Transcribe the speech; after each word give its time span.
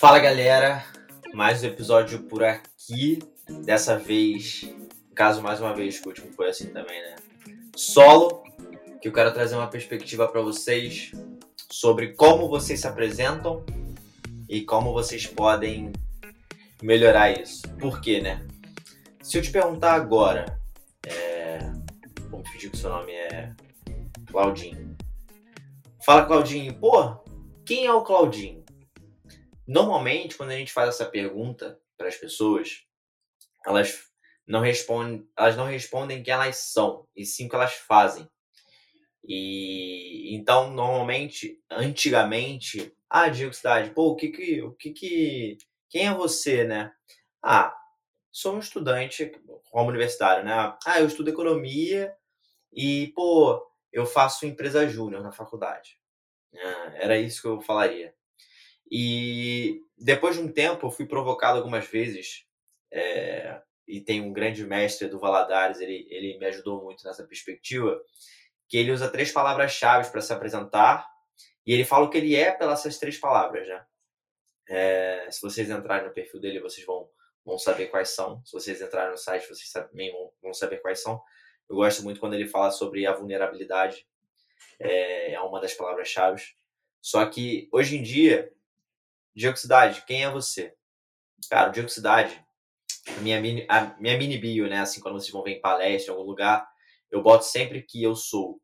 Fala 0.00 0.18
galera, 0.18 0.82
mais 1.34 1.62
um 1.62 1.66
episódio 1.66 2.20
por 2.20 2.42
aqui. 2.42 3.18
Dessa 3.66 3.98
vez, 3.98 4.66
caso 5.14 5.42
mais 5.42 5.60
uma 5.60 5.74
vez, 5.74 6.00
que 6.00 6.06
o 6.06 6.08
último 6.08 6.32
foi 6.32 6.48
assim 6.48 6.68
também, 6.72 6.98
né? 7.02 7.16
Solo, 7.76 8.42
que 9.02 9.08
eu 9.08 9.12
quero 9.12 9.30
trazer 9.30 9.56
uma 9.56 9.66
perspectiva 9.66 10.26
para 10.26 10.40
vocês 10.40 11.12
sobre 11.70 12.14
como 12.14 12.48
vocês 12.48 12.80
se 12.80 12.86
apresentam 12.86 13.62
e 14.48 14.62
como 14.62 14.94
vocês 14.94 15.26
podem 15.26 15.92
melhorar 16.82 17.38
isso. 17.38 17.68
Por 17.78 18.00
quê, 18.00 18.22
né? 18.22 18.42
Se 19.22 19.36
eu 19.36 19.42
te 19.42 19.50
perguntar 19.50 19.92
agora, 19.92 20.58
é... 21.06 21.58
vamos 22.30 22.48
fingir 22.48 22.70
que 22.70 22.76
o 22.78 22.80
seu 22.80 22.88
nome 22.88 23.12
é 23.12 23.52
Claudinho. 24.28 24.96
Fala, 26.06 26.24
Claudinho. 26.24 26.72
Pô, 26.72 27.16
quem 27.66 27.84
é 27.84 27.92
o 27.92 28.00
Claudinho? 28.00 28.59
Normalmente, 29.70 30.36
quando 30.36 30.50
a 30.50 30.56
gente 30.56 30.72
faz 30.72 30.88
essa 30.88 31.06
pergunta 31.06 31.80
para 31.96 32.08
as 32.08 32.16
pessoas, 32.16 32.82
elas 33.64 34.02
não 34.44 34.60
respondem, 34.60 35.28
elas 35.38 35.56
não 35.56 35.66
respondem 35.66 36.24
quem 36.24 36.34
elas 36.34 36.56
são, 36.56 37.06
e 37.14 37.24
sim 37.24 37.48
que 37.48 37.54
elas 37.54 37.74
fazem. 37.74 38.28
E 39.24 40.34
então, 40.34 40.72
normalmente, 40.72 41.62
antigamente, 41.70 42.92
ah, 43.08 43.28
Diego 43.28 43.54
Cidade, 43.54 43.90
pô, 43.90 44.08
o 44.08 44.16
que 44.16 44.30
que, 44.30 44.60
o 44.60 44.72
que 44.72 44.90
que, 44.90 45.58
quem 45.88 46.08
é 46.08 46.14
você, 46.14 46.64
né? 46.64 46.92
Ah, 47.40 47.72
sou 48.32 48.56
um 48.56 48.58
estudante 48.58 49.30
como 49.70 49.88
universitário, 49.88 50.44
né? 50.44 50.52
Ah, 50.84 50.98
eu 50.98 51.06
estudo 51.06 51.30
economia 51.30 52.12
e, 52.72 53.12
pô, 53.14 53.64
eu 53.92 54.04
faço 54.04 54.46
empresa 54.46 54.88
júnior 54.88 55.22
na 55.22 55.32
faculdade. 55.32 55.96
Ah, 56.56 56.92
era 56.96 57.18
isso 57.18 57.42
que 57.42 57.48
eu 57.48 57.60
falaria. 57.60 58.14
E 58.90 59.82
depois 59.96 60.36
de 60.36 60.42
um 60.42 60.52
tempo, 60.52 60.86
eu 60.86 60.90
fui 60.90 61.06
provocado 61.06 61.58
algumas 61.58 61.86
vezes, 61.86 62.44
é, 62.92 63.60
e 63.86 64.00
tem 64.00 64.20
um 64.20 64.32
grande 64.32 64.64
mestre 64.66 65.08
do 65.08 65.18
Valadares, 65.18 65.80
ele, 65.80 66.06
ele 66.10 66.38
me 66.38 66.46
ajudou 66.46 66.82
muito 66.82 67.04
nessa 67.04 67.24
perspectiva, 67.24 68.00
que 68.68 68.76
ele 68.76 68.92
usa 68.92 69.10
três 69.10 69.30
palavras-chave 69.30 70.10
para 70.10 70.20
se 70.20 70.32
apresentar, 70.32 71.06
e 71.66 71.72
ele 71.72 71.84
fala 71.84 72.06
o 72.06 72.10
que 72.10 72.18
ele 72.18 72.34
é 72.34 72.50
pelas 72.50 72.80
essas 72.80 72.98
três 72.98 73.18
palavras, 73.18 73.68
né? 73.68 73.84
É, 74.68 75.28
se 75.30 75.42
vocês 75.42 75.68
entrarem 75.68 76.06
no 76.06 76.14
perfil 76.14 76.40
dele, 76.40 76.60
vocês 76.60 76.86
vão, 76.86 77.08
vão 77.44 77.58
saber 77.58 77.88
quais 77.88 78.10
são. 78.10 78.42
Se 78.44 78.52
vocês 78.52 78.80
entrarem 78.80 79.10
no 79.10 79.18
site, 79.18 79.48
vocês 79.48 79.70
também 79.70 80.12
vão, 80.12 80.32
vão 80.40 80.54
saber 80.54 80.78
quais 80.78 81.02
são. 81.02 81.20
Eu 81.68 81.76
gosto 81.76 82.02
muito 82.02 82.20
quando 82.20 82.34
ele 82.34 82.46
fala 82.46 82.70
sobre 82.70 83.06
a 83.06 83.12
vulnerabilidade, 83.12 84.06
é, 84.78 85.32
é 85.32 85.40
uma 85.40 85.60
das 85.60 85.74
palavras-chave. 85.74 86.42
Só 87.00 87.26
que 87.26 87.68
hoje 87.72 87.96
em 87.96 88.02
dia, 88.02 88.52
Diego 89.34 89.56
Cidade, 89.56 90.02
quem 90.06 90.24
é 90.24 90.30
você? 90.30 90.74
Cara, 91.48 91.68
o 91.68 91.72
Diego 91.72 91.88
Cidade, 91.88 92.44
a 93.16 93.20
minha 93.20 93.40
mini, 93.40 93.64
a 93.68 93.96
minha 94.00 94.18
mini 94.18 94.36
bio, 94.36 94.68
né? 94.68 94.80
Assim, 94.80 95.00
quando 95.00 95.14
vocês 95.14 95.30
vão 95.30 95.42
ver 95.42 95.52
em 95.52 95.60
palestra, 95.60 96.12
em 96.12 96.16
algum 96.16 96.28
lugar, 96.28 96.68
eu 97.10 97.22
boto 97.22 97.44
sempre 97.44 97.82
que 97.82 98.02
eu 98.02 98.16
sou 98.16 98.60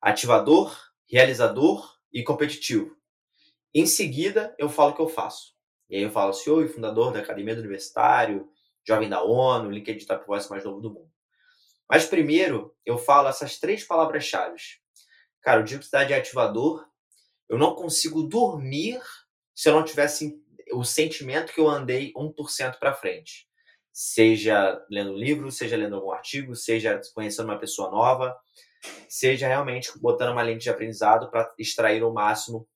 ativador, 0.00 0.74
realizador 1.08 1.96
e 2.12 2.22
competitivo. 2.22 2.96
Em 3.74 3.84
seguida, 3.84 4.54
eu 4.58 4.68
falo 4.68 4.92
o 4.92 4.94
que 4.94 5.02
eu 5.02 5.08
faço. 5.08 5.54
E 5.88 5.96
aí 5.96 6.02
eu 6.02 6.10
falo 6.10 6.32
CEO 6.32 6.64
e 6.64 6.68
fundador 6.68 7.12
da 7.12 7.20
Academia 7.20 7.54
do 7.54 7.60
Universitário, 7.60 8.48
Jovem 8.86 9.08
da 9.08 9.22
ONU, 9.22 9.70
LinkedIn 9.70 10.06
Top 10.06 10.26
Voice 10.26 10.48
mais 10.48 10.64
novo 10.64 10.80
do 10.80 10.92
mundo. 10.92 11.10
Mas 11.88 12.06
primeiro, 12.06 12.74
eu 12.84 12.96
falo 12.96 13.28
essas 13.28 13.58
três 13.58 13.84
palavras-chave. 13.84 14.56
Cara, 15.42 15.60
o 15.60 15.64
Diego 15.64 15.82
Cidade 15.82 16.12
é 16.12 16.16
ativador. 16.16 16.86
Eu 17.48 17.58
não 17.58 17.74
consigo 17.74 18.22
dormir 18.22 19.00
se 19.56 19.70
eu 19.70 19.74
não 19.74 19.82
tivesse 19.82 20.38
o 20.72 20.84
sentimento 20.84 21.52
que 21.52 21.60
eu 21.60 21.68
andei 21.68 22.12
1% 22.12 22.78
para 22.78 22.92
frente. 22.92 23.48
Seja 23.90 24.84
lendo 24.90 25.12
um 25.12 25.16
livro, 25.16 25.50
seja 25.50 25.76
lendo 25.76 25.96
algum 25.96 26.12
artigo, 26.12 26.54
seja 26.54 27.00
conhecendo 27.14 27.46
uma 27.46 27.58
pessoa 27.58 27.90
nova, 27.90 28.36
seja 29.08 29.48
realmente 29.48 29.90
botando 29.98 30.32
uma 30.32 30.42
lente 30.42 30.64
de 30.64 30.70
aprendizado 30.70 31.30
para 31.30 31.50
extrair 31.58 32.04
o 32.04 32.12
máximo 32.12 32.68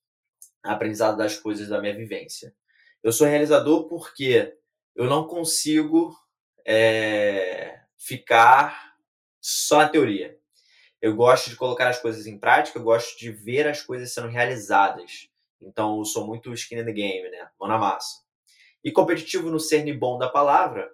aprendizado 0.62 1.18
das 1.18 1.36
coisas 1.36 1.68
da 1.68 1.80
minha 1.80 1.94
vivência. 1.94 2.54
Eu 3.02 3.12
sou 3.12 3.26
realizador 3.26 3.86
porque 3.86 4.56
eu 4.96 5.04
não 5.04 5.26
consigo 5.26 6.16
é, 6.66 7.78
ficar 7.98 8.94
só 9.38 9.78
na 9.78 9.88
teoria. 9.88 10.38
Eu 11.00 11.14
gosto 11.14 11.50
de 11.50 11.56
colocar 11.56 11.88
as 11.88 11.98
coisas 11.98 12.26
em 12.26 12.38
prática, 12.38 12.78
eu 12.78 12.82
gosto 12.82 13.18
de 13.18 13.30
ver 13.30 13.66
as 13.66 13.82
coisas 13.82 14.12
sendo 14.12 14.28
realizadas. 14.28 15.29
Então, 15.60 15.98
eu 15.98 16.04
sou 16.04 16.26
muito 16.26 16.52
skin 16.54 16.76
in 16.76 16.84
the 16.84 16.92
game, 16.92 17.28
né? 17.30 17.50
Mão 17.58 17.68
na 17.68 17.78
massa. 17.78 18.22
E 18.82 18.90
competitivo 18.90 19.50
no 19.50 19.60
cerne 19.60 19.92
bom 19.92 20.18
da 20.18 20.28
palavra, 20.28 20.90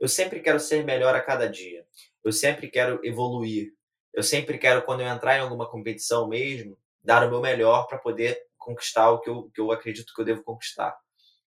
eu 0.00 0.08
sempre 0.08 0.40
quero 0.40 0.58
ser 0.58 0.84
melhor 0.84 1.14
a 1.14 1.20
cada 1.20 1.48
dia. 1.48 1.86
Eu 2.24 2.32
sempre 2.32 2.68
quero 2.68 2.98
evoluir. 3.04 3.74
Eu 4.12 4.22
sempre 4.22 4.58
quero, 4.58 4.82
quando 4.82 5.00
eu 5.00 5.06
entrar 5.06 5.36
em 5.36 5.40
alguma 5.40 5.68
competição 5.68 6.26
mesmo, 6.26 6.78
dar 7.02 7.26
o 7.26 7.30
meu 7.30 7.40
melhor 7.40 7.86
para 7.86 7.98
poder 7.98 8.42
conquistar 8.56 9.10
o 9.10 9.20
que 9.20 9.28
eu, 9.28 9.50
que 9.54 9.60
eu 9.60 9.70
acredito 9.70 10.12
que 10.14 10.20
eu 10.20 10.24
devo 10.24 10.42
conquistar. 10.42 10.98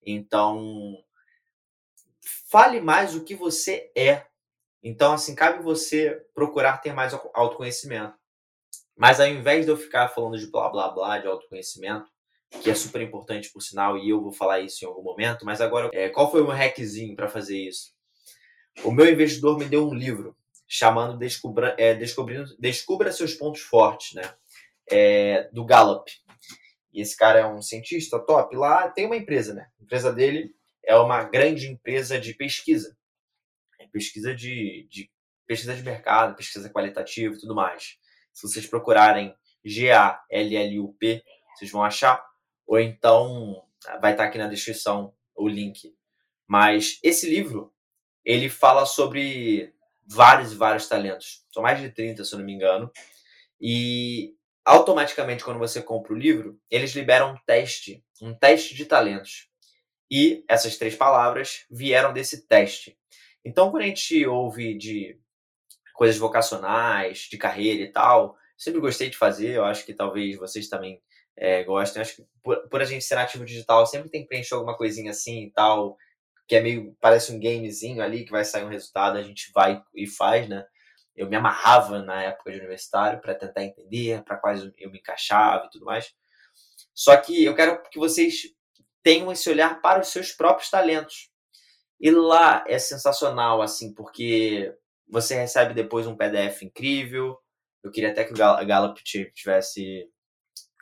Então, 0.05 1.03
fale 2.49 2.79
mais 2.79 3.15
o 3.15 3.23
que 3.23 3.35
você 3.35 3.91
é. 3.95 4.25
Então, 4.81 5.13
assim, 5.13 5.35
cabe 5.35 5.61
você 5.61 6.25
procurar 6.33 6.77
ter 6.77 6.93
mais 6.93 7.13
autoconhecimento. 7.33 8.17
Mas 8.95 9.19
ao 9.19 9.27
invés 9.27 9.65
de 9.65 9.71
eu 9.71 9.77
ficar 9.77 10.09
falando 10.09 10.37
de 10.37 10.47
blá 10.47 10.69
blá 10.69 10.89
blá 10.89 11.19
de 11.19 11.27
autoconhecimento, 11.27 12.09
que 12.61 12.69
é 12.69 12.75
super 12.75 13.01
importante 13.01 13.51
por 13.51 13.61
sinal, 13.61 13.97
e 13.97 14.09
eu 14.09 14.21
vou 14.21 14.31
falar 14.31 14.59
isso 14.59 14.83
em 14.83 14.87
algum 14.87 15.03
momento, 15.03 15.45
mas 15.45 15.61
agora, 15.61 15.89
é, 15.93 16.09
qual 16.09 16.31
foi 16.31 16.41
o 16.41 16.45
meu 16.45 16.55
hackzinho 16.55 17.15
para 17.15 17.29
fazer 17.29 17.57
isso? 17.57 17.93
O 18.83 18.91
meu 18.91 19.11
investidor 19.11 19.57
me 19.57 19.65
deu 19.65 19.87
um 19.87 19.93
livro 19.93 20.35
chamando 20.67 21.17
Descubra, 21.17 21.75
é, 21.77 21.93
Descobrindo, 21.93 22.55
Descubra 22.59 23.11
Seus 23.11 23.33
Pontos 23.33 23.61
Fortes, 23.61 24.13
né? 24.13 24.33
É, 24.89 25.49
do 25.51 25.65
Gallup. 25.65 26.11
E 26.93 27.01
esse 27.01 27.17
cara 27.17 27.39
é 27.39 27.45
um 27.45 27.61
cientista 27.61 28.19
top. 28.19 28.55
Lá 28.55 28.89
tem 28.89 29.05
uma 29.05 29.15
empresa, 29.15 29.53
né? 29.53 29.67
A 29.79 29.83
empresa 29.83 30.13
dele 30.13 30.53
é 30.83 30.95
uma 30.95 31.23
grande 31.23 31.67
empresa 31.67 32.19
de 32.19 32.33
pesquisa. 32.33 32.95
É 33.79 33.87
pesquisa 33.87 34.33
de, 34.33 34.87
de 34.89 35.11
pesquisa 35.45 35.75
de 35.75 35.83
mercado, 35.83 36.35
pesquisa 36.35 36.69
qualitativa 36.69 37.33
e 37.33 37.39
tudo 37.39 37.55
mais. 37.55 37.97
Se 38.33 38.47
vocês 38.47 38.65
procurarem 38.65 39.35
G-A-L-L-U-P, 39.65 41.23
vocês 41.55 41.71
vão 41.71 41.83
achar 41.83 42.23
ou 42.69 42.79
então 42.79 43.65
vai 43.99 44.11
estar 44.11 44.25
aqui 44.25 44.37
na 44.37 44.47
descrição 44.47 45.11
o 45.35 45.47
link. 45.47 45.91
Mas 46.47 46.99
esse 47.03 47.27
livro, 47.27 47.73
ele 48.23 48.47
fala 48.47 48.85
sobre 48.85 49.73
vários 50.05 50.51
e 50.51 50.55
vários 50.55 50.87
talentos. 50.87 51.43
São 51.51 51.63
mais 51.63 51.81
de 51.81 51.89
30, 51.89 52.23
se 52.23 52.31
eu 52.31 52.37
não 52.37 52.45
me 52.45 52.53
engano. 52.53 52.91
E 53.59 54.35
automaticamente, 54.63 55.43
quando 55.43 55.57
você 55.57 55.81
compra 55.81 56.13
o 56.13 56.17
livro, 56.17 56.61
eles 56.69 56.91
liberam 56.91 57.33
um 57.33 57.37
teste, 57.43 58.05
um 58.21 58.35
teste 58.35 58.75
de 58.75 58.85
talentos. 58.85 59.49
E 60.09 60.45
essas 60.47 60.77
três 60.77 60.95
palavras 60.95 61.65
vieram 61.71 62.13
desse 62.13 62.45
teste. 62.45 62.95
Então, 63.43 63.71
quando 63.71 63.81
a 63.81 63.87
gente 63.87 64.27
ouve 64.27 64.77
de 64.77 65.19
coisas 65.95 66.19
vocacionais, 66.19 67.27
de 67.31 67.37
carreira 67.37 67.81
e 67.81 67.91
tal, 67.91 68.37
sempre 68.55 68.79
gostei 68.79 69.09
de 69.09 69.17
fazer, 69.17 69.55
eu 69.55 69.65
acho 69.65 69.83
que 69.83 69.93
talvez 69.93 70.37
vocês 70.37 70.69
também 70.69 71.01
é. 71.39 71.65
Acho 72.01 72.17
que 72.17 72.25
por, 72.43 72.67
por, 72.67 72.81
a 72.81 72.85
gente 72.85 73.05
ser 73.05 73.17
ativo 73.17 73.45
digital, 73.45 73.85
sempre 73.87 74.09
tem 74.09 74.23
que 74.23 74.27
preencher 74.27 74.55
alguma 74.55 74.75
coisinha 74.75 75.11
assim 75.11 75.45
e 75.45 75.51
tal, 75.51 75.97
que 76.45 76.55
é 76.55 76.61
meio, 76.61 76.95
parece 76.99 77.31
um 77.31 77.39
gamezinho 77.39 78.03
ali, 78.03 78.25
que 78.25 78.31
vai 78.31 78.43
sair 78.43 78.65
um 78.65 78.69
resultado, 78.69 79.17
a 79.17 79.23
gente 79.23 79.49
vai 79.53 79.81
e 79.95 80.05
faz, 80.05 80.49
né? 80.49 80.65
Eu 81.15 81.29
me 81.29 81.35
amarrava 81.35 81.99
na 82.01 82.21
época 82.23 82.51
de 82.51 82.57
universitário 82.57 83.21
para 83.21 83.35
tentar 83.35 83.63
entender 83.63 84.23
para 84.23 84.37
quais 84.37 84.63
eu 84.77 84.91
me 84.91 84.99
encaixava 84.99 85.65
e 85.65 85.69
tudo 85.69 85.85
mais. 85.85 86.13
Só 86.93 87.15
que 87.17 87.45
eu 87.45 87.55
quero 87.55 87.81
que 87.89 87.99
vocês 87.99 88.43
tenham 89.01 89.31
esse 89.31 89.49
olhar 89.49 89.81
para 89.81 90.01
os 90.01 90.09
seus 90.09 90.31
próprios 90.31 90.69
talentos. 90.69 91.29
E 91.99 92.11
lá 92.11 92.63
é 92.67 92.79
sensacional, 92.79 93.61
assim, 93.61 93.93
porque 93.93 94.73
você 95.07 95.35
recebe 95.35 95.73
depois 95.73 96.07
um 96.07 96.15
PDF 96.15 96.63
incrível. 96.63 97.37
Eu 97.83 97.91
queria 97.91 98.11
até 98.11 98.23
que 98.23 98.33
o 98.33 98.65
Gallup 98.65 99.01
tivesse 99.03 100.09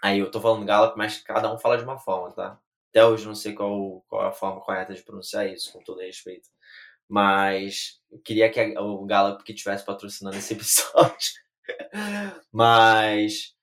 Aí 0.01 0.19
eu 0.19 0.29
tô 0.29 0.39
falando 0.39 0.65
Gallup, 0.65 0.97
mas 0.97 1.17
cada 1.19 1.53
um 1.53 1.57
fala 1.57 1.77
de 1.77 1.83
uma 1.83 1.97
forma, 1.97 2.31
tá? 2.31 2.59
Até 2.89 3.05
hoje 3.05 3.25
não 3.25 3.35
sei 3.35 3.53
qual, 3.53 4.03
qual 4.07 4.27
a 4.27 4.31
forma 4.31 4.61
correta 4.61 4.93
de 4.93 5.01
pronunciar 5.03 5.47
isso, 5.47 5.71
com 5.71 5.79
todo 5.83 6.01
respeito. 6.01 6.49
Mas 7.09 7.99
queria 8.23 8.49
que 8.49 8.77
o 8.77 9.05
Gallup 9.05 9.43
que 9.43 9.53
tivesse 9.53 9.85
patrocinando 9.85 10.37
esse 10.37 10.53
episódio. 10.55 11.31
mas 12.51 13.55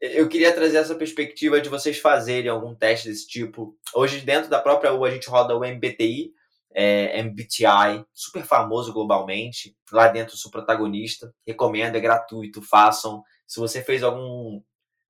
eu 0.00 0.28
queria 0.28 0.52
trazer 0.52 0.78
essa 0.78 0.94
perspectiva 0.94 1.60
de 1.60 1.68
vocês 1.68 1.98
fazerem 1.98 2.50
algum 2.50 2.74
teste 2.74 3.08
desse 3.08 3.26
tipo. 3.26 3.76
Hoje, 3.94 4.20
dentro 4.20 4.50
da 4.50 4.60
própria 4.60 4.92
U, 4.92 5.04
a 5.04 5.10
gente 5.10 5.28
roda 5.28 5.56
o 5.56 5.64
MBTI, 5.64 6.32
é, 6.74 7.22
MBTI, 7.22 8.04
super 8.12 8.44
famoso 8.44 8.92
globalmente. 8.92 9.76
Lá 9.90 10.08
dentro 10.08 10.34
eu 10.34 10.38
sou 10.38 10.50
protagonista. 10.50 11.32
Recomendo, 11.46 11.96
é 11.96 12.00
gratuito, 12.00 12.60
façam. 12.60 13.22
Se 13.46 13.60
você 13.60 13.82
fez 13.82 14.02
algum 14.02 14.60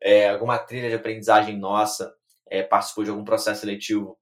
é, 0.04 0.28
alguma 0.28 0.58
trilha 0.58 0.90
de 0.90 0.94
aprendizagem 0.94 1.58
nossa, 1.58 2.14
é, 2.46 2.62
participou 2.62 3.04
de 3.04 3.10
algum 3.10 3.24
processo 3.24 3.62
seletivo, 3.62 4.18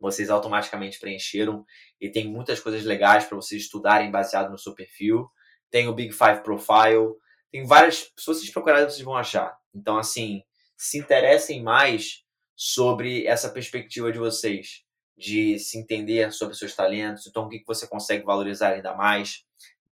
vocês 0.00 0.30
automaticamente 0.30 0.98
preencheram 0.98 1.66
e 2.00 2.08
tem 2.08 2.26
muitas 2.26 2.58
coisas 2.58 2.82
legais 2.82 3.26
para 3.26 3.36
vocês 3.36 3.62
estudarem 3.62 4.10
baseado 4.10 4.50
no 4.50 4.58
seu 4.58 4.74
perfil. 4.74 5.30
Tem 5.70 5.86
o 5.86 5.94
Big 5.94 6.12
Five 6.12 6.42
Profile, 6.42 7.14
tem 7.52 7.64
várias. 7.64 8.10
Se 8.16 8.26
vocês 8.26 8.50
procurarem, 8.50 8.88
vocês 8.88 9.02
vão 9.02 9.16
achar. 9.16 9.56
Então, 9.74 9.98
assim, 9.98 10.42
se 10.76 10.98
interessem 10.98 11.62
mais 11.62 12.24
sobre 12.56 13.26
essa 13.26 13.50
perspectiva 13.50 14.10
de 14.10 14.18
vocês, 14.18 14.82
de 15.16 15.58
se 15.58 15.78
entender 15.78 16.32
sobre 16.32 16.56
seus 16.56 16.74
talentos, 16.74 17.26
então 17.26 17.44
o 17.44 17.48
que 17.48 17.62
você 17.66 17.86
consegue 17.86 18.24
valorizar 18.24 18.70
ainda 18.70 18.94
mais. 18.94 19.44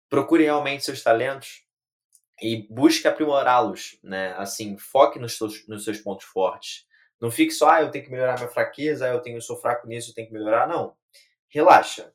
Procure 0.08 0.44
realmente 0.44 0.82
seus 0.82 1.02
talentos 1.02 1.64
e 2.40 2.66
busque 2.70 3.06
aprimorá-los, 3.06 3.98
né? 4.02 4.34
Assim, 4.36 4.76
foque 4.78 5.18
nos 5.18 5.36
seus, 5.36 5.66
nos 5.68 5.84
seus 5.84 5.98
pontos 5.98 6.26
fortes. 6.26 6.86
Não 7.20 7.30
fique 7.30 7.52
só, 7.52 7.70
ah, 7.70 7.82
eu 7.82 7.90
tenho 7.90 8.04
que 8.04 8.10
melhorar 8.10 8.36
minha 8.36 8.48
fraqueza, 8.48 9.06
eu 9.08 9.20
tenho, 9.20 9.40
sou 9.42 9.56
fraco 9.56 9.86
nisso, 9.86 10.10
eu 10.10 10.14
tenho 10.14 10.28
que 10.28 10.32
melhorar. 10.32 10.66
Não. 10.66 10.94
Relaxa. 11.48 12.12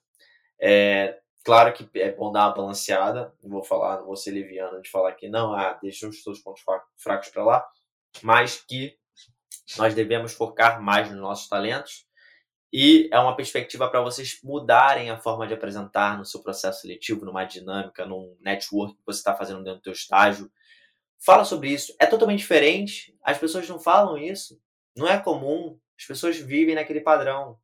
É, 0.59 1.19
claro 1.43 1.73
que 1.73 1.87
é 1.99 2.11
bom 2.11 2.31
dar 2.31 2.47
uma 2.47 2.55
balanceada. 2.55 3.33
Não 3.43 3.51
vou 3.51 3.63
falar, 3.63 3.97
não 3.97 4.07
vou 4.07 4.15
ser 4.15 4.31
liviano 4.31 4.81
de 4.81 4.89
falar 4.89 5.13
que 5.13 5.29
não, 5.29 5.53
ah, 5.53 5.77
deixa 5.81 6.07
os 6.07 6.23
seus 6.23 6.39
pontos 6.39 6.63
fracos 6.97 7.29
para 7.29 7.43
lá, 7.43 7.67
mas 8.23 8.63
que 8.67 8.97
nós 9.77 9.93
devemos 9.93 10.33
focar 10.33 10.81
mais 10.81 11.09
nos 11.09 11.19
nossos 11.19 11.47
talentos 11.47 12.04
e 12.77 13.07
é 13.09 13.17
uma 13.17 13.37
perspectiva 13.37 13.89
para 13.89 14.01
vocês 14.01 14.37
mudarem 14.43 15.09
a 15.09 15.17
forma 15.17 15.47
de 15.47 15.53
apresentar 15.53 16.17
no 16.17 16.25
seu 16.25 16.43
processo 16.43 16.81
seletivo, 16.81 17.23
numa 17.23 17.45
dinâmica, 17.45 18.05
num 18.05 18.35
network 18.41 18.95
que 18.95 19.05
você 19.05 19.19
está 19.19 19.33
fazendo 19.33 19.63
dentro 19.63 19.79
do 19.79 19.83
seu 19.85 19.93
estágio. 19.93 20.51
Fala 21.25 21.45
sobre 21.45 21.69
isso. 21.69 21.95
É 21.97 22.05
totalmente 22.05 22.39
diferente. 22.39 23.17
As 23.23 23.37
pessoas 23.37 23.69
não 23.69 23.79
falam 23.79 24.17
isso. 24.17 24.61
Não 24.93 25.07
é 25.07 25.17
comum. 25.17 25.79
As 25.97 26.05
pessoas 26.05 26.35
vivem 26.35 26.75
naquele 26.75 26.99
padrão. 26.99 27.57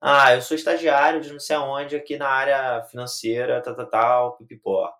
Ah, 0.00 0.34
eu 0.34 0.42
sou 0.42 0.56
estagiário 0.56 1.20
de 1.20 1.32
não 1.32 1.38
sei 1.38 1.54
aonde 1.54 1.94
aqui 1.94 2.16
na 2.16 2.28
área 2.28 2.82
financeira, 2.82 3.62
tal, 3.62 3.76
tal, 3.76 3.86
tal, 3.88 4.36
pipipó. 4.38 4.92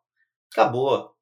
Acabou. 0.52 1.16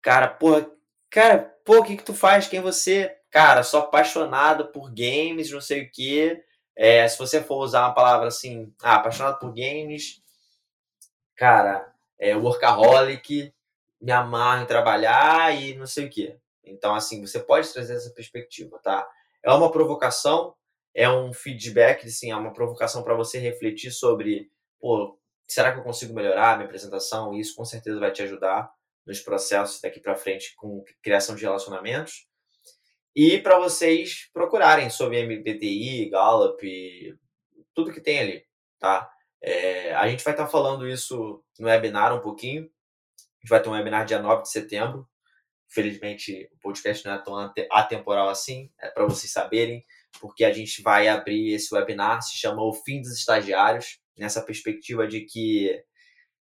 Cara, 0.00 0.26
porra, 0.26 0.70
cara, 1.10 1.54
pô, 1.66 1.80
o 1.80 1.84
que 1.84 1.98
que 1.98 2.04
tu 2.04 2.14
faz? 2.14 2.48
Quem 2.48 2.60
é 2.60 2.62
você? 2.62 3.14
Cara, 3.30 3.62
sou 3.62 3.80
apaixonado 3.80 4.68
por 4.68 4.88
games, 4.88 5.50
não 5.50 5.60
sei 5.60 5.82
o 5.82 5.90
quê. 5.92 6.42
É, 6.76 7.06
se 7.06 7.18
você 7.18 7.42
for 7.42 7.58
usar 7.58 7.86
uma 7.86 7.94
palavra 7.94 8.28
assim, 8.28 8.72
ah, 8.82 8.96
apaixonado 8.96 9.38
por 9.38 9.52
games, 9.54 10.22
cara, 11.36 11.92
é 12.18 12.36
workaholic, 12.36 13.52
me 14.00 14.12
amarro 14.12 14.62
em 14.62 14.66
trabalhar 14.66 15.54
e 15.54 15.74
não 15.74 15.86
sei 15.86 16.06
o 16.06 16.10
quê. 16.10 16.36
Então, 16.64 16.94
assim, 16.94 17.24
você 17.24 17.40
pode 17.40 17.72
trazer 17.72 17.94
essa 17.94 18.10
perspectiva, 18.10 18.78
tá? 18.78 19.06
É 19.42 19.52
uma 19.52 19.70
provocação, 19.70 20.54
é 20.94 21.08
um 21.08 21.32
feedback, 21.32 22.06
assim, 22.06 22.30
é 22.30 22.36
uma 22.36 22.52
provocação 22.52 23.02
para 23.02 23.14
você 23.14 23.38
refletir 23.38 23.90
sobre, 23.90 24.50
pô, 24.80 25.18
será 25.46 25.72
que 25.72 25.78
eu 25.78 25.84
consigo 25.84 26.14
melhorar 26.14 26.52
a 26.52 26.56
minha 26.56 26.66
apresentação? 26.66 27.34
Isso 27.34 27.54
com 27.54 27.64
certeza 27.64 27.98
vai 28.00 28.12
te 28.12 28.22
ajudar 28.22 28.72
nos 29.06 29.20
processos 29.20 29.80
daqui 29.80 30.00
para 30.00 30.14
frente 30.16 30.54
com 30.56 30.84
criação 31.02 31.34
de 31.34 31.42
relacionamentos. 31.42 32.26
E 33.14 33.38
para 33.38 33.58
vocês 33.58 34.30
procurarem 34.32 34.88
sobre 34.88 35.22
MBTI, 35.22 36.08
Gallup, 36.08 37.18
tudo 37.74 37.92
que 37.92 38.00
tem 38.00 38.20
ali, 38.20 38.44
tá? 38.78 39.10
É, 39.42 39.94
a 39.94 40.08
gente 40.08 40.24
vai 40.24 40.32
estar 40.32 40.44
tá 40.44 40.50
falando 40.50 40.88
isso 40.88 41.44
no 41.58 41.66
webinar 41.66 42.14
um 42.14 42.20
pouquinho. 42.20 42.62
A 42.62 43.40
gente 43.42 43.50
vai 43.50 43.62
ter 43.62 43.68
um 43.68 43.72
webinar 43.72 44.06
dia 44.06 44.20
9 44.20 44.42
de 44.42 44.50
setembro. 44.50 45.06
Infelizmente, 45.70 46.48
o 46.52 46.58
podcast 46.60 47.04
não 47.04 47.14
é 47.14 47.18
tão 47.18 47.52
atemporal 47.70 48.28
assim, 48.28 48.70
é 48.78 48.88
para 48.88 49.04
vocês 49.04 49.32
saberem, 49.32 49.84
porque 50.20 50.44
a 50.44 50.52
gente 50.52 50.82
vai 50.82 51.08
abrir 51.08 51.52
esse 51.52 51.74
webinar, 51.74 52.22
se 52.22 52.36
chama 52.36 52.62
O 52.62 52.74
Fim 52.74 53.00
dos 53.00 53.12
Estagiários, 53.12 53.98
nessa 54.16 54.42
perspectiva 54.42 55.06
de 55.06 55.22
que 55.22 55.82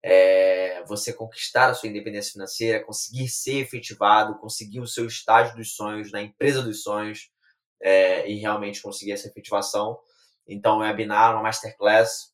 é, 0.03 0.83
você 0.85 1.13
conquistar 1.13 1.69
a 1.69 1.73
sua 1.73 1.89
independência 1.89 2.33
financeira, 2.33 2.83
conseguir 2.83 3.27
ser 3.27 3.59
efetivado, 3.59 4.39
conseguir 4.39 4.79
o 4.79 4.87
seu 4.87 5.05
estágio 5.05 5.55
dos 5.55 5.75
sonhos 5.75 6.11
na 6.11 6.21
empresa 6.21 6.61
dos 6.61 6.81
sonhos 6.81 7.29
é, 7.81 8.29
e 8.29 8.39
realmente 8.39 8.81
conseguir 8.81 9.11
essa 9.11 9.27
efetivação. 9.27 9.99
Então, 10.47 10.77
o 10.77 10.79
webinar, 10.81 11.33
uma 11.33 11.43
masterclass, 11.43 12.33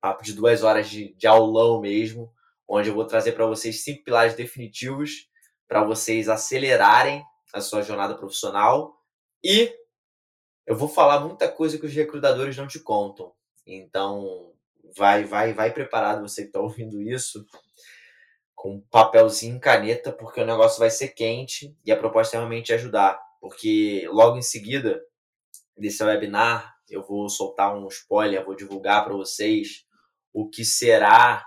papo 0.00 0.22
de 0.22 0.32
duas 0.32 0.62
horas 0.62 0.88
de, 0.88 1.14
de 1.14 1.26
aulão 1.26 1.80
mesmo, 1.80 2.32
onde 2.66 2.88
eu 2.88 2.94
vou 2.94 3.06
trazer 3.06 3.32
para 3.32 3.46
vocês 3.46 3.82
cinco 3.82 4.04
pilares 4.04 4.34
definitivos 4.34 5.28
para 5.68 5.84
vocês 5.84 6.28
acelerarem 6.28 7.22
a 7.52 7.60
sua 7.60 7.82
jornada 7.82 8.16
profissional 8.16 8.98
e 9.44 9.72
eu 10.66 10.76
vou 10.76 10.88
falar 10.88 11.20
muita 11.20 11.50
coisa 11.50 11.78
que 11.78 11.86
os 11.86 11.94
recrutadores 11.94 12.56
não 12.56 12.66
te 12.66 12.80
contam. 12.80 13.32
Então, 13.66 14.52
vai, 14.96 15.24
vai, 15.24 15.52
vai 15.52 15.72
preparado 15.72 16.22
você 16.22 16.42
que 16.42 16.48
está 16.48 16.60
ouvindo 16.60 17.00
isso 17.00 17.44
com 18.54 18.80
papelzinho, 18.90 19.60
caneta, 19.60 20.12
porque 20.12 20.40
o 20.40 20.46
negócio 20.46 20.80
vai 20.80 20.90
ser 20.90 21.08
quente 21.08 21.76
e 21.84 21.92
a 21.92 21.96
proposta 21.96 22.36
é 22.36 22.38
realmente 22.38 22.72
ajudar, 22.72 23.18
porque 23.40 24.08
logo 24.10 24.36
em 24.36 24.42
seguida 24.42 25.00
desse 25.76 26.02
webinar 26.02 26.74
eu 26.90 27.02
vou 27.02 27.28
soltar 27.28 27.76
um 27.76 27.86
spoiler, 27.86 28.44
vou 28.44 28.56
divulgar 28.56 29.04
para 29.04 29.14
vocês 29.14 29.86
o 30.32 30.48
que 30.48 30.64
será 30.64 31.46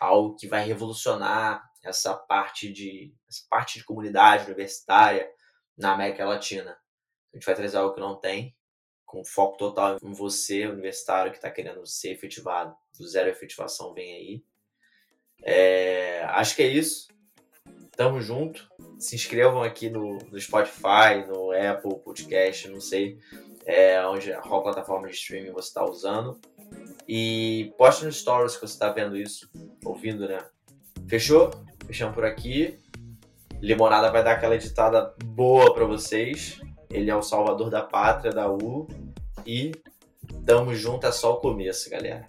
algo 0.00 0.34
que 0.34 0.48
vai 0.48 0.64
revolucionar 0.64 1.62
essa 1.84 2.14
parte 2.14 2.72
de 2.72 3.14
essa 3.28 3.42
parte 3.48 3.78
de 3.78 3.84
comunidade 3.84 4.46
universitária 4.46 5.30
na 5.76 5.92
América 5.92 6.24
Latina. 6.24 6.76
A 7.32 7.36
gente 7.36 7.46
vai 7.46 7.54
trazer 7.54 7.76
algo 7.76 7.94
que 7.94 8.00
não 8.00 8.18
tem 8.18 8.56
com 9.14 9.24
foco 9.24 9.56
total 9.56 9.96
em 10.02 10.12
você, 10.12 10.66
universitário, 10.66 11.30
que 11.30 11.38
está 11.38 11.48
querendo 11.48 11.86
ser 11.86 12.10
efetivado. 12.10 12.74
Do 12.98 13.06
zero 13.06 13.30
efetivação 13.30 13.94
vem 13.94 14.12
aí. 14.12 14.44
É, 15.44 16.24
acho 16.30 16.56
que 16.56 16.62
é 16.62 16.66
isso. 16.66 17.06
Tamo 17.96 18.20
junto. 18.20 18.68
Se 18.98 19.14
inscrevam 19.14 19.62
aqui 19.62 19.88
no, 19.88 20.18
no 20.18 20.40
Spotify, 20.40 21.24
no 21.28 21.52
Apple 21.52 22.00
Podcast, 22.00 22.68
não 22.68 22.80
sei 22.80 23.18
é, 23.64 24.04
onde, 24.04 24.32
qual 24.40 24.64
plataforma 24.64 25.06
de 25.06 25.14
streaming 25.14 25.52
você 25.52 25.68
está 25.68 25.84
usando. 25.84 26.40
E 27.06 27.72
poste 27.78 28.04
nos 28.04 28.16
stories 28.16 28.56
que 28.56 28.66
você 28.66 28.74
está 28.74 28.90
vendo 28.90 29.16
isso, 29.16 29.48
ouvindo, 29.84 30.26
né? 30.26 30.44
Fechou? 31.06 31.52
Fechamos 31.86 32.14
por 32.14 32.24
aqui. 32.24 32.78
Limonada 33.60 34.10
vai 34.10 34.24
dar 34.24 34.32
aquela 34.32 34.56
editada 34.56 35.14
boa 35.24 35.72
para 35.72 35.84
vocês. 35.84 36.60
Ele 36.94 37.10
é 37.10 37.16
o 37.16 37.22
salvador 37.22 37.68
da 37.68 37.82
pátria, 37.82 38.32
da 38.32 38.48
U. 38.48 38.86
E 39.44 39.72
tamo 40.46 40.72
junto, 40.74 41.06
é 41.06 41.10
só 41.10 41.34
o 41.34 41.36
começo, 41.38 41.90
galera. 41.90 42.24